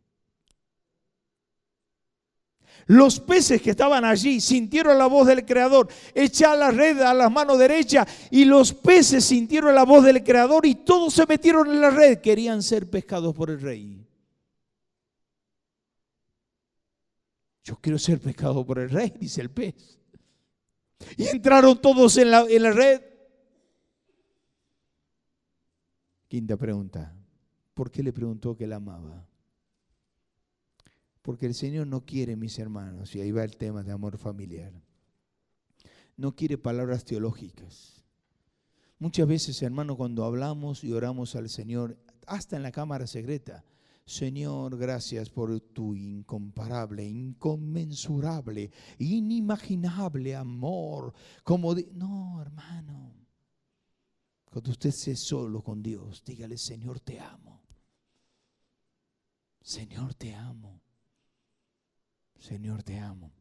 [2.87, 7.29] Los peces que estaban allí sintieron la voz del Creador, echar la red a la
[7.29, 11.81] mano derecha y los peces sintieron la voz del Creador y todos se metieron en
[11.81, 14.07] la red, querían ser pescados por el Rey.
[17.65, 19.99] Yo quiero ser pescado por el Rey, dice el pez.
[21.17, 23.16] Y entraron todos en la, en la red.
[26.29, 27.15] Quinta pregunta,
[27.75, 29.29] ¿por qué le preguntó que la amaba?
[31.23, 34.73] Porque el Señor no quiere, mis hermanos, y ahí va el tema de amor familiar,
[36.17, 38.05] no quiere palabras teológicas.
[38.99, 43.65] Muchas veces, hermano, cuando hablamos y oramos al Señor, hasta en la cámara secreta,
[44.07, 51.13] Señor, gracias por tu incomparable, inconmensurable, inimaginable amor.
[51.43, 53.26] Como no, hermano.
[54.51, 57.63] Cuando usted esté solo con Dios, dígale, Señor, te amo.
[59.61, 60.81] Señor, te amo.
[62.39, 63.33] Señor, te amo.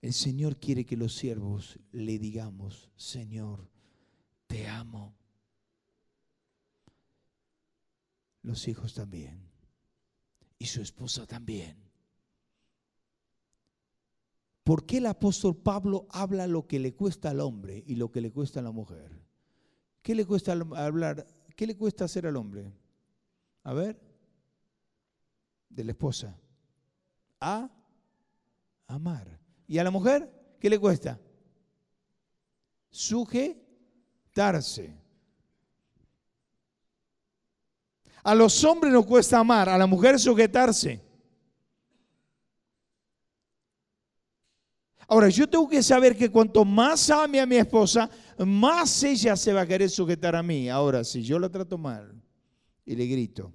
[0.00, 3.68] El Señor quiere que los siervos le digamos, Señor,
[4.46, 5.16] te amo.
[8.42, 9.50] Los hijos también.
[10.58, 11.87] Y su esposa también.
[14.68, 18.20] ¿Por qué el apóstol Pablo habla lo que le cuesta al hombre y lo que
[18.20, 19.18] le cuesta a la mujer?
[20.02, 21.26] ¿Qué le cuesta hablar?
[21.56, 22.70] ¿Qué le cuesta hacer al hombre?
[23.62, 23.98] A ver,
[25.70, 26.38] de la esposa.
[27.40, 27.70] A
[28.88, 29.40] amar.
[29.66, 30.30] ¿Y a la mujer?
[30.60, 31.18] ¿Qué le cuesta?
[32.90, 33.64] Sujetarse.
[38.22, 41.07] A los hombres nos cuesta amar, a la mujer sujetarse.
[45.08, 49.52] Ahora, yo tengo que saber que cuanto más ame a mi esposa, más ella se
[49.52, 50.68] va a querer sujetar a mí.
[50.68, 52.14] Ahora, si yo la trato mal
[52.84, 53.52] y le grito,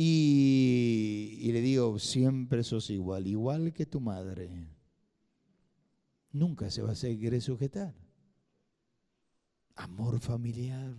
[0.00, 4.68] Y, le digo, siempre sos igual, igual que tu madre.
[6.30, 7.96] Nunca se va a seguir sujetar.
[9.74, 10.94] Amor familiar.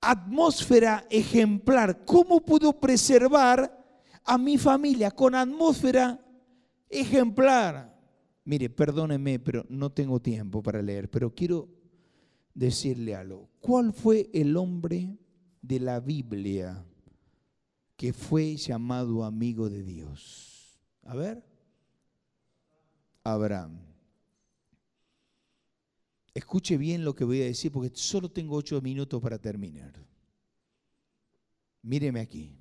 [0.00, 2.04] Atmósfera ejemplar.
[2.04, 3.81] ¿Cómo puedo preservar
[4.24, 6.20] a mi familia con atmósfera
[6.88, 7.92] ejemplar?
[8.44, 11.68] Mire, perdóneme, pero no tengo tiempo para leer, pero quiero
[12.54, 13.48] decirle algo.
[13.60, 15.16] ¿Cuál fue el hombre
[15.60, 16.84] de la Biblia
[17.96, 20.80] que fue llamado amigo de Dios?
[21.04, 21.44] A ver.
[23.24, 23.78] Abraham.
[26.34, 29.92] Escuche bien lo que voy a decir porque solo tengo ocho minutos para terminar.
[31.82, 32.56] Míreme aquí.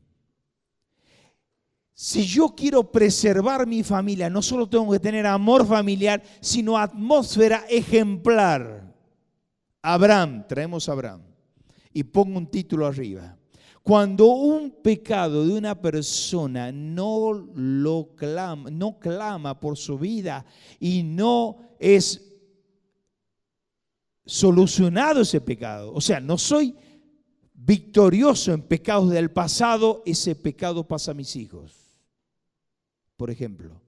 [1.93, 7.65] Si yo quiero preservar mi familia, no solo tengo que tener amor familiar, sino atmósfera
[7.69, 8.91] ejemplar.
[9.81, 11.21] Abraham, traemos a Abraham.
[11.93, 13.37] Y pongo un título arriba.
[13.83, 20.45] Cuando un pecado de una persona no lo clama, no clama por su vida
[20.79, 22.31] y no es
[24.23, 26.75] solucionado ese pecado, o sea, no soy
[27.53, 31.80] victorioso en pecados del pasado, ese pecado pasa a mis hijos.
[33.21, 33.79] Por ejemplo,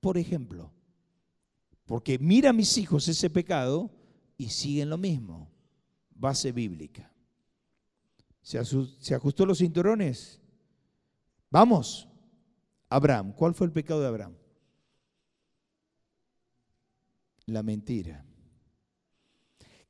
[0.00, 0.72] por ejemplo,
[1.84, 3.90] porque mira a mis hijos ese pecado
[4.38, 5.50] y siguen lo mismo,
[6.14, 7.12] base bíblica.
[8.40, 8.58] ¿Se,
[9.14, 10.40] ajustó los cinturones?
[11.50, 12.08] Vamos.
[12.88, 13.34] Abraham.
[13.34, 14.34] ¿Cuál fue el pecado de Abraham?
[17.44, 18.24] La mentira.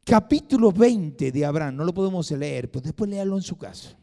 [0.03, 3.97] Capítulo 20 de Abraham, no lo podemos leer, pero después léalo en su casa.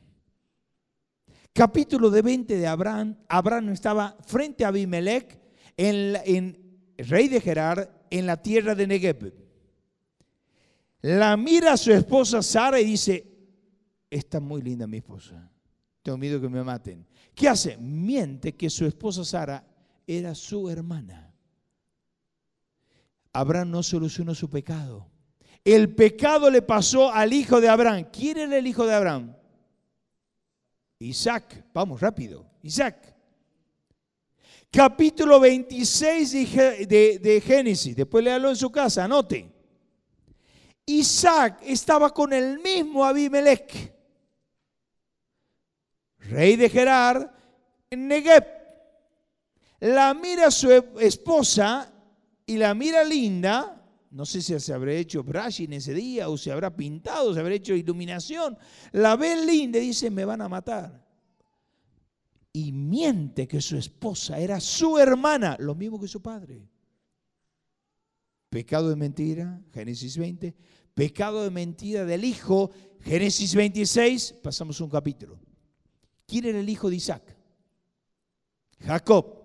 [1.54, 5.40] Capítulo de 20 de Abraham, Abraham estaba frente a Abimelech,
[5.78, 6.58] en
[6.98, 9.34] rey de Gerar, en la tierra de Negev.
[11.02, 13.28] La mira a su esposa Sara y dice,
[14.10, 15.48] está muy linda mi esposa.
[16.02, 17.06] Tengo miedo que me maten.
[17.36, 17.78] ¿Qué hace?
[17.78, 19.64] Miente que su esposa Sara
[20.08, 21.34] era su hermana.
[23.32, 25.08] Abraham no solucionó su pecado.
[25.64, 28.08] El pecado le pasó al hijo de Abraham.
[28.12, 29.36] ¿Quién era el hijo de Abraham?
[31.06, 31.66] Isaac.
[31.74, 32.46] Vamos, rápido.
[32.62, 33.14] Isaac.
[34.72, 36.32] Capítulo 26
[36.88, 37.96] de, de Génesis.
[37.96, 39.52] Después léalo en su casa, anote.
[40.86, 43.94] Isaac estaba con el mismo Abimelech
[46.30, 47.34] rey de Gerar,
[47.90, 48.46] en Negev.
[49.80, 51.92] La mira su esposa
[52.46, 53.83] y la mira linda.
[54.14, 57.40] No sé si se habrá hecho brush en ese día o se habrá pintado, se
[57.40, 58.56] habrá hecho iluminación.
[58.92, 61.04] La ve linda y dice, me van a matar.
[62.54, 66.70] Y miente que su esposa era su hermana, lo mismo que su padre.
[68.52, 70.56] Pecado de mentira, Génesis 20.
[70.94, 72.70] Pecado de mentira del hijo,
[73.02, 74.34] Génesis 26.
[74.44, 75.40] Pasamos un capítulo.
[76.28, 77.36] ¿Quién era el hijo de Isaac?
[78.80, 79.42] Jacob.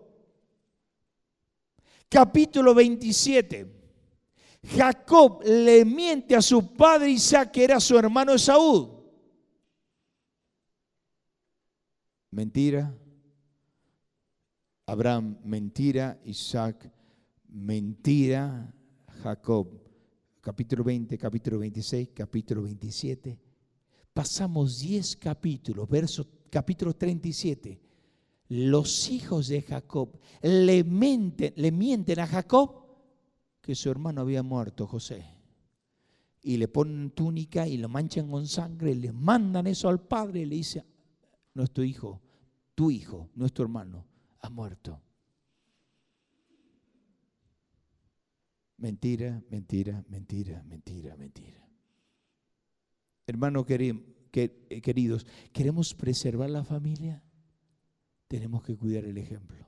[2.11, 3.78] Capítulo 27.
[4.63, 8.99] Jacob le miente a su padre Isaac que era su hermano Esaú.
[12.31, 12.95] Mentira.
[14.87, 16.19] Abraham, mentira.
[16.25, 16.91] Isaac,
[17.49, 18.75] mentira.
[19.23, 19.69] Jacob.
[20.41, 23.39] Capítulo 20, capítulo 26, capítulo 27.
[24.15, 27.81] Pasamos 10 capítulos, versos capítulo 37,
[28.49, 32.88] los hijos de Jacob le mienten, le mienten a Jacob
[33.69, 35.27] que su hermano había muerto, José.
[36.41, 40.47] Y le ponen túnica y lo manchan con sangre, le mandan eso al padre y
[40.47, 40.87] le dice,
[41.53, 42.23] nuestro hijo,
[42.75, 44.07] tu hijo, nuestro hermano,
[44.41, 45.03] ha muerto.
[48.79, 51.69] Mentira, mentira, mentira, mentira, mentira.
[53.27, 57.23] Hermanos queridos, ¿queremos preservar la familia?
[58.29, 59.68] Tenemos que cuidar el ejemplo.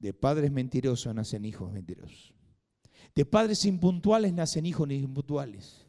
[0.00, 2.34] De padres mentirosos nacen hijos mentirosos.
[3.14, 5.86] De padres impuntuales nacen hijos impuntuales.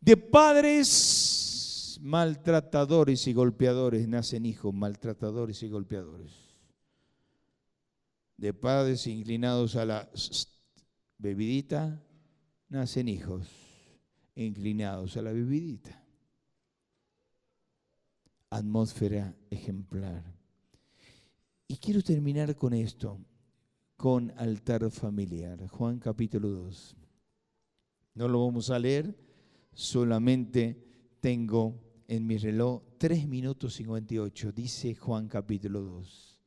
[0.00, 6.32] De padres maltratadores y golpeadores nacen hijos maltratadores y golpeadores.
[8.36, 10.08] De padres inclinados a la
[11.18, 12.00] bebidita
[12.68, 13.48] nacen hijos
[14.36, 16.04] inclinados a la bebidita.
[18.50, 20.37] Atmósfera ejemplar.
[21.70, 23.20] Y quiero terminar con esto,
[23.94, 25.68] con altar familiar.
[25.68, 26.96] Juan capítulo 2.
[28.14, 29.14] No lo vamos a leer,
[29.74, 30.82] solamente
[31.20, 36.40] tengo en mi reloj 3 minutos 58, dice Juan capítulo 2.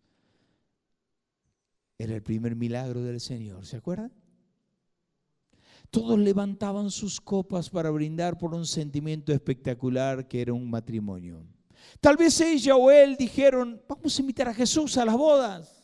[2.00, 4.12] Era el primer milagro del Señor, ¿se acuerdan?
[5.92, 11.46] Todos levantaban sus copas para brindar por un sentimiento espectacular que era un matrimonio.
[12.00, 15.82] Tal vez ella o él dijeron, vamos a invitar a Jesús a las bodas.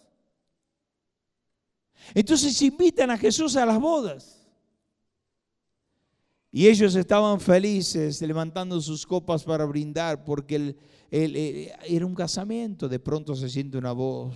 [2.14, 4.38] Entonces invitan a Jesús a las bodas.
[6.52, 10.76] Y ellos estaban felices levantando sus copas para brindar porque
[11.12, 12.88] era un casamiento.
[12.90, 14.34] De pronto se siente una voz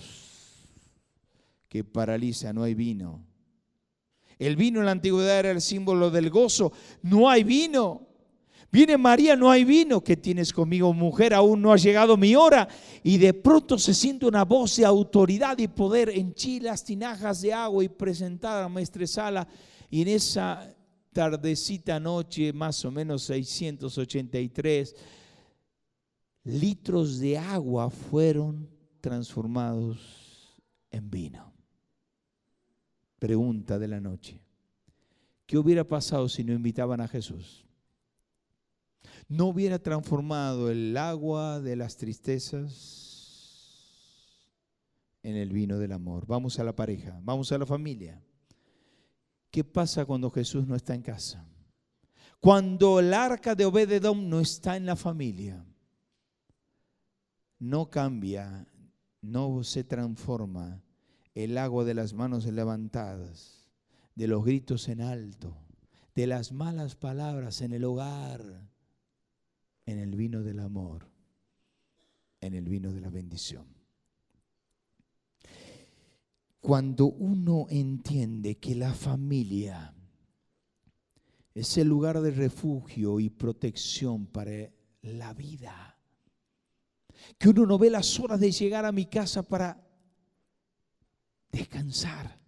[1.68, 3.26] que paraliza, no hay vino.
[4.38, 6.74] El vino en la antigüedad era el símbolo del gozo.
[7.02, 8.08] No hay vino.
[8.72, 10.02] Viene María, no hay vino.
[10.02, 11.34] ¿Qué tienes conmigo, mujer?
[11.34, 12.68] Aún no ha llegado mi hora.
[13.04, 17.54] Y de pronto se siente una voz de autoridad y poder en las tinajas de
[17.54, 19.48] agua y presentar a maestresala.
[19.90, 20.74] Y en esa
[21.12, 24.96] tardecita noche, más o menos 683,
[26.46, 28.70] litros de agua fueron
[29.02, 30.00] transformados
[30.92, 31.52] en vino
[33.22, 34.42] pregunta de la noche.
[35.46, 37.68] ¿Qué hubiera pasado si no invitaban a Jesús?
[39.32, 42.68] ¿No hubiera transformado el agua de las tristezas
[45.24, 46.26] en el vino del amor?
[46.28, 48.22] Vamos a la pareja, vamos a la familia.
[49.50, 51.48] ¿Qué pasa cuando Jesús no está en casa?
[52.42, 55.64] Cuando el arca de Obededom no está en la familia,
[57.58, 58.68] no cambia,
[59.22, 60.84] no se transforma
[61.36, 63.66] el agua de las manos levantadas,
[64.14, 65.56] de los gritos en alto,
[66.16, 68.71] de las malas palabras en el hogar,
[69.92, 71.08] en el vino del amor,
[72.40, 73.66] en el vino de la bendición.
[76.60, 79.94] Cuando uno entiende que la familia
[81.54, 84.72] es el lugar de refugio y protección para
[85.02, 85.98] la vida,
[87.38, 89.88] que uno no ve las horas de llegar a mi casa para
[91.52, 92.42] descansar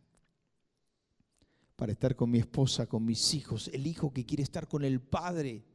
[1.76, 5.02] para estar con mi esposa, con mis hijos, el hijo que quiere estar con el
[5.02, 5.66] padre,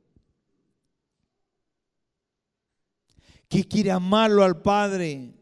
[3.48, 5.34] que quiere amarlo al padre,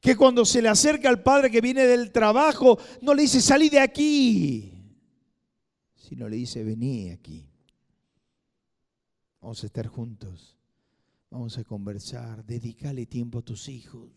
[0.00, 3.68] que cuando se le acerca al padre que viene del trabajo, no le dice salí
[3.68, 4.72] de aquí,
[5.94, 7.46] sino le dice vení aquí.
[9.40, 10.56] Vamos a estar juntos,
[11.30, 14.10] vamos a conversar, dedícale tiempo a tus hijos.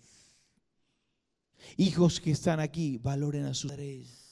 [1.78, 4.22] Hijos que están aquí, valoren a sus padres.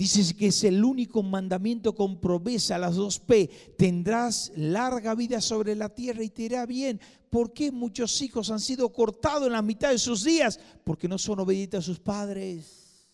[0.00, 3.50] Dices que es el único mandamiento con promesa, las dos P.
[3.76, 6.98] Tendrás larga vida sobre la tierra y te irá bien.
[7.28, 10.58] ¿Por qué muchos hijos han sido cortados en la mitad de sus días?
[10.84, 13.10] Porque no son obedientes a sus padres.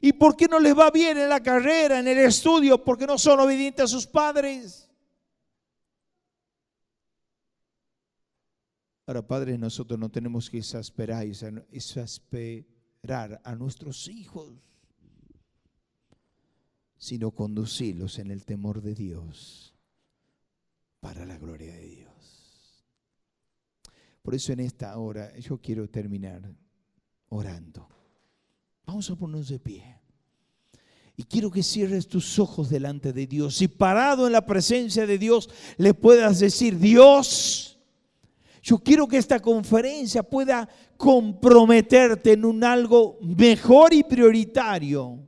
[0.00, 2.82] ¿Y por qué no les va bien en la carrera, en el estudio?
[2.82, 4.90] Porque no son obedientes a sus padres.
[9.06, 11.24] Ahora, padres, nosotros no tenemos que exasperar,
[11.70, 12.75] exasperar
[13.12, 14.52] a nuestros hijos,
[16.98, 19.74] sino conducirlos en el temor de Dios
[21.00, 22.86] para la gloria de Dios.
[24.22, 26.52] Por eso en esta hora yo quiero terminar
[27.28, 27.88] orando.
[28.84, 30.00] Vamos a ponernos de pie.
[31.16, 33.62] Y quiero que cierres tus ojos delante de Dios.
[33.62, 35.48] Y parado en la presencia de Dios
[35.78, 37.75] le puedas decir, Dios,
[38.66, 45.20] yo quiero que esta conferencia pueda comprometerte en un algo mejor y prioritario.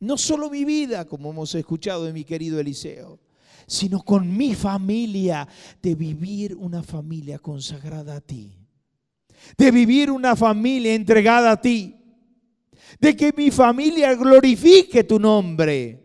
[0.00, 3.20] No solo mi vida, como hemos escuchado de mi querido Eliseo.
[3.68, 5.46] sino con mi familia,
[5.80, 8.58] de vivir una familia consagrada a ti,
[9.56, 11.94] de vivir una familia entregada a ti,
[13.00, 16.04] de que mi familia glorifique tu nombre,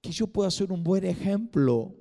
[0.00, 1.94] que yo pueda ser un buen ejemplo,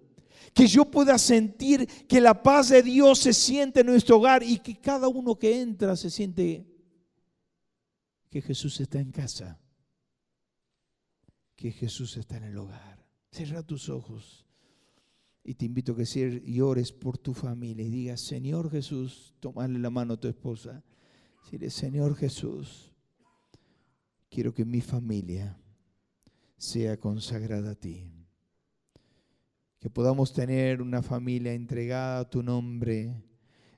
[0.56, 4.58] que yo pueda sentir que la paz de Dios se siente en nuestro hogar y
[4.60, 6.66] que cada uno que entra se siente
[8.30, 9.60] que Jesús está en casa,
[11.58, 13.06] que Jesús está en el hogar.
[13.34, 14.46] Cierra tus ojos
[15.44, 19.90] y te invito a que ores por tu familia y digas, Señor Jesús, tomale la
[19.90, 20.82] mano a tu esposa.
[21.52, 22.94] Dile, Señor Jesús,
[24.30, 25.60] quiero que mi familia
[26.56, 28.15] sea consagrada a ti.
[29.86, 33.22] Que podamos tener una familia entregada a tu nombre,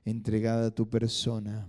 [0.06, 1.68] entregada a tu persona.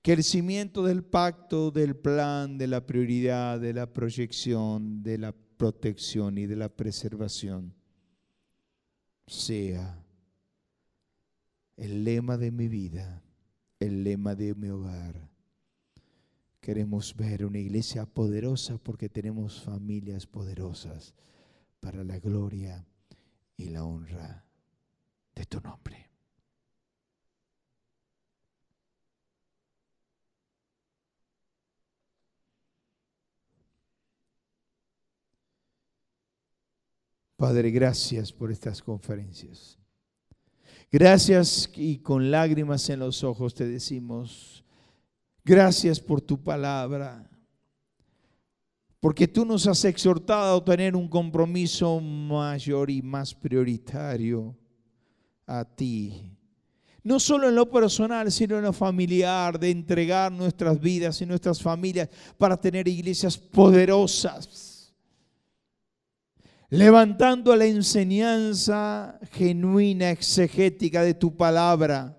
[0.00, 5.34] Que el cimiento del pacto, del plan, de la prioridad, de la proyección, de la
[5.58, 7.74] protección y de la preservación
[9.26, 10.02] sea
[11.76, 13.22] el lema de mi vida,
[13.78, 15.28] el lema de mi hogar.
[16.62, 21.14] Queremos ver una iglesia poderosa porque tenemos familias poderosas
[21.84, 22.82] para la gloria
[23.58, 24.42] y la honra
[25.34, 26.10] de tu nombre.
[37.36, 39.78] Padre, gracias por estas conferencias.
[40.90, 44.64] Gracias y con lágrimas en los ojos te decimos,
[45.44, 47.28] gracias por tu palabra,
[49.04, 54.56] porque tú nos has exhortado a tener un compromiso mayor y más prioritario
[55.46, 56.32] a ti.
[57.02, 61.60] No solo en lo personal, sino en lo familiar, de entregar nuestras vidas y nuestras
[61.60, 64.94] familias para tener iglesias poderosas
[66.70, 72.16] levantando la enseñanza genuina, exegética de tu palabra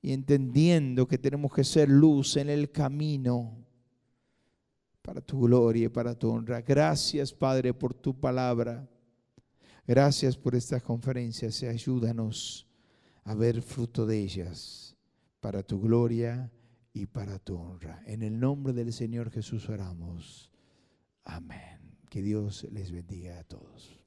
[0.00, 3.63] y entendiendo que tenemos que ser luz en el camino
[5.04, 6.62] para tu gloria y para tu honra.
[6.62, 8.88] Gracias, Padre, por tu palabra.
[9.86, 12.66] Gracias por estas conferencias y ayúdanos
[13.24, 14.96] a ver fruto de ellas
[15.40, 16.50] para tu gloria
[16.94, 18.02] y para tu honra.
[18.06, 20.50] En el nombre del Señor Jesús oramos.
[21.24, 21.98] Amén.
[22.08, 24.03] Que Dios les bendiga a todos.